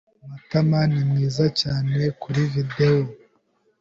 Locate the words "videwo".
2.53-3.09